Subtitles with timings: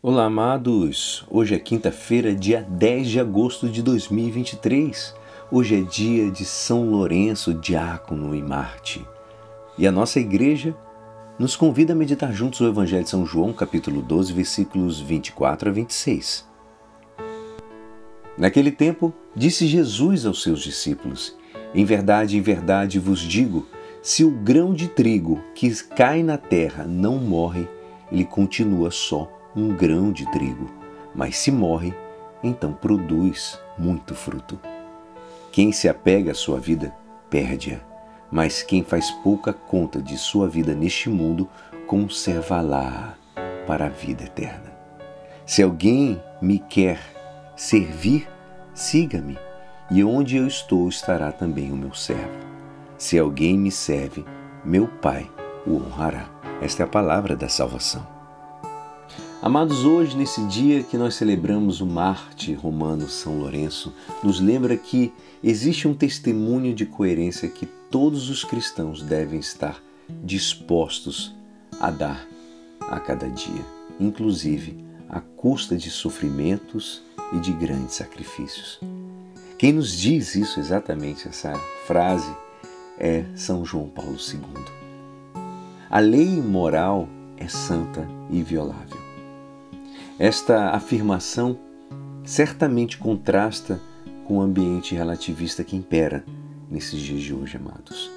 [0.00, 1.26] Olá, amados!
[1.28, 5.12] Hoje é quinta-feira, dia 10 de agosto de 2023.
[5.50, 9.04] Hoje é dia de São Lourenço, diácono e Marte.
[9.76, 10.72] E a nossa igreja
[11.36, 15.72] nos convida a meditar juntos o Evangelho de São João, capítulo 12, versículos 24 a
[15.72, 16.46] 26.
[18.38, 21.36] Naquele tempo, disse Jesus aos seus discípulos:
[21.74, 23.66] Em verdade, em verdade vos digo,
[24.00, 27.66] se o grão de trigo que cai na terra não morre,
[28.12, 30.70] ele continua só um grão de trigo,
[31.14, 31.92] mas se morre,
[32.42, 34.58] então produz muito fruto.
[35.50, 36.94] Quem se apega à sua vida,
[37.28, 37.80] perde-a,
[38.30, 41.48] mas quem faz pouca conta de sua vida neste mundo,
[41.86, 43.16] conserva-la
[43.66, 44.72] para a vida eterna.
[45.44, 47.00] Se alguém me quer
[47.56, 48.28] servir,
[48.74, 49.36] siga-me,
[49.90, 52.46] e onde eu estou estará também o meu servo.
[52.96, 54.24] Se alguém me serve,
[54.64, 55.28] meu Pai
[55.66, 56.28] o honrará.
[56.60, 58.17] Esta é a palavra da salvação.
[59.40, 65.12] Amados, hoje, nesse dia que nós celebramos o Marte romano São Lourenço, nos lembra que
[65.44, 69.80] existe um testemunho de coerência que todos os cristãos devem estar
[70.24, 71.32] dispostos
[71.78, 72.26] a dar
[72.80, 73.64] a cada dia,
[74.00, 74.76] inclusive
[75.08, 77.00] à custa de sofrimentos
[77.32, 78.80] e de grandes sacrifícios.
[79.56, 81.52] Quem nos diz isso exatamente, essa
[81.86, 82.34] frase,
[82.98, 84.64] é São João Paulo II.
[85.88, 89.07] A lei moral é santa e violável.
[90.18, 91.56] Esta afirmação
[92.24, 93.80] certamente contrasta
[94.24, 96.24] com o ambiente relativista que impera
[96.68, 98.10] nesses dias de hoje, amados,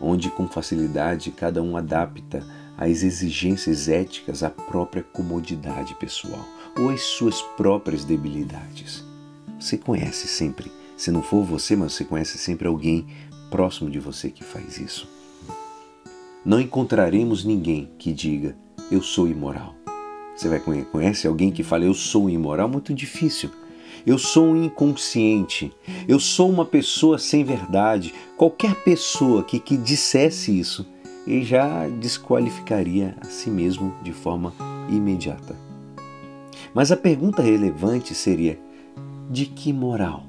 [0.00, 2.46] onde com facilidade cada um adapta
[2.78, 6.46] as exigências éticas à própria comodidade pessoal
[6.78, 9.04] ou às suas próprias debilidades.
[9.58, 13.08] Você conhece sempre, se não for você, mas você conhece sempre alguém
[13.50, 15.08] próximo de você que faz isso.
[16.44, 18.56] Não encontraremos ninguém que diga
[18.92, 19.81] eu sou imoral.
[20.42, 22.68] Você vai conhece alguém que fala eu sou imoral?
[22.68, 23.48] Muito difícil.
[24.04, 25.72] Eu sou um inconsciente.
[26.08, 28.12] Eu sou uma pessoa sem verdade.
[28.36, 30.84] Qualquer pessoa que, que dissesse isso,
[31.28, 34.52] ele já desqualificaria a si mesmo de forma
[34.88, 35.54] imediata.
[36.74, 38.58] Mas a pergunta relevante seria:
[39.30, 40.24] de que moral,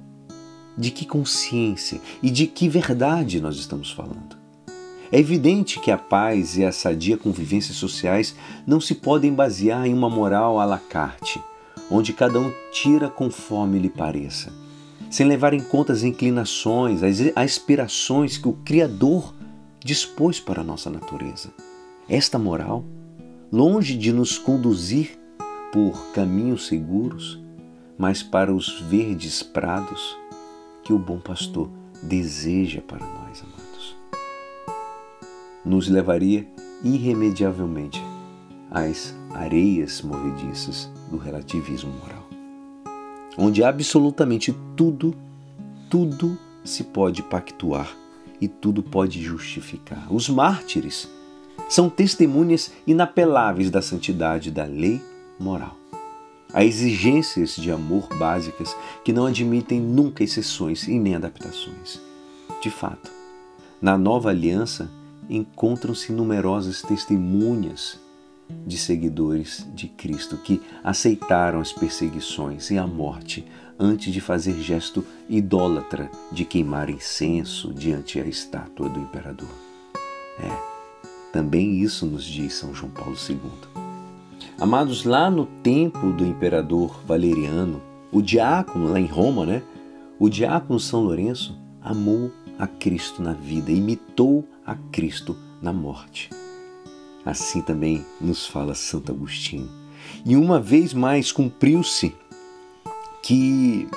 [0.78, 4.43] de que consciência e de que verdade nós estamos falando?
[5.14, 8.36] É evidente que a paz e a sadia convivência sociais
[8.66, 11.40] não se podem basear em uma moral à la carte,
[11.92, 14.52] onde cada um tira conforme lhe pareça,
[15.12, 19.36] sem levar em conta as inclinações, as aspirações que o Criador
[19.86, 21.54] dispôs para a nossa natureza.
[22.10, 22.84] Esta moral,
[23.52, 25.12] longe de nos conduzir
[25.72, 27.40] por caminhos seguros,
[28.00, 30.18] mas para os verdes prados
[30.84, 31.70] que o bom pastor
[32.02, 33.63] deseja para nós, amados
[35.66, 36.48] nos levaria
[36.84, 38.02] irremediavelmente
[38.70, 42.28] às areias movediças do relativismo moral,
[43.38, 45.16] onde absolutamente tudo,
[45.90, 47.96] tudo se pode pactuar
[48.42, 50.12] e tudo pode justificar.
[50.14, 51.10] Os mártires
[51.70, 55.02] são testemunhas inapeláveis da santidade da lei
[55.40, 55.78] moral.
[56.54, 62.00] Há exigências de amor básicas que não admitem nunca exceções e nem adaptações.
[62.62, 63.12] De fato,
[63.82, 64.90] na nova aliança,
[65.30, 68.00] encontram-se numerosas testemunhas
[68.66, 73.46] de seguidores de Cristo que aceitaram as perseguições e a morte
[73.80, 79.50] antes de fazer gesto idólatra de queimar incenso diante a estátua do imperador.
[80.40, 80.74] É,
[81.32, 83.40] também isso nos diz São João Paulo II.
[84.60, 89.64] Amados, lá no tempo do imperador Valeriano, o diácono lá em Roma, né?
[90.20, 96.30] O diácono São Lourenço amou a Cristo na vida, imitou a Cristo na morte.
[97.26, 99.70] Assim também nos fala Santo Agostinho.
[100.26, 102.14] E uma vez mais cumpriu-se
[103.22, 103.88] que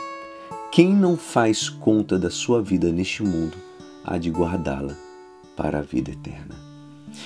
[0.70, 3.56] quem não faz conta da sua vida neste mundo
[4.04, 4.94] há de guardá-la
[5.56, 6.54] para a vida eterna.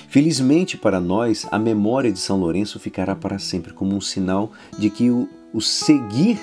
[0.07, 4.89] Felizmente para nós, a memória de São Lourenço ficará para sempre como um sinal de
[4.89, 6.39] que o, o seguir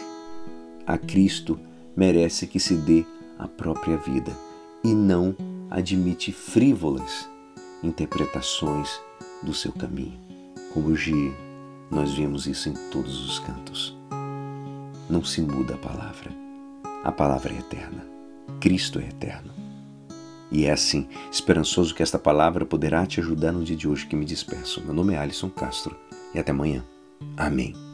[0.86, 1.58] a Cristo
[1.96, 3.04] merece que se dê
[3.38, 4.47] a própria vida
[4.84, 5.34] e não
[5.70, 7.28] admite frívolas
[7.82, 9.00] interpretações
[9.42, 10.18] do seu caminho.
[10.72, 11.32] Como hoje
[11.90, 13.96] nós vemos isso em todos os cantos.
[15.08, 16.30] Não se muda a palavra.
[17.04, 18.06] A palavra é eterna.
[18.60, 19.52] Cristo é eterno.
[20.50, 24.16] E é assim, esperançoso que esta palavra poderá te ajudar no dia de hoje que
[24.16, 24.82] me despeço.
[24.82, 25.96] Meu nome é Alisson Castro
[26.34, 26.84] e até amanhã.
[27.36, 27.87] Amém.